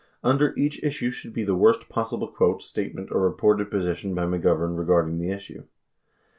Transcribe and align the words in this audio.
Under 0.23 0.55
each 0.57 0.81
issue 0.81 1.11
should 1.11 1.31
be 1.31 1.43
the 1.43 1.53
worst 1.55 1.87
possible 1.87 2.27
quote, 2.27 2.63
statement, 2.63 3.11
or 3.11 3.19
reported 3.21 3.69
position 3.69 4.15
by 4.15 4.25
McGovern 4.25 4.75
regarding 4.75 5.19
the 5.19 5.29
issue. 5.29 5.65